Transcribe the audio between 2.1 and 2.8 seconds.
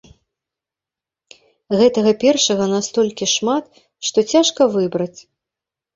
першага